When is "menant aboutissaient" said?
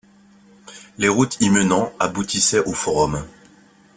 1.51-2.65